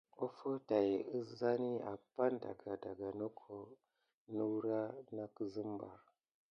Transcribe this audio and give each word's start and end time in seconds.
Offo 0.25 0.49
tay 0.67 0.89
azani 1.17 1.71
apane 1.93 2.37
daga 2.71 2.75
ɗa 2.97 3.07
naku 3.19 3.53
ne 4.33 4.41
wure 4.49 4.77
na 5.15 5.23
kusim 5.35 5.71
ɓa. 5.79 5.89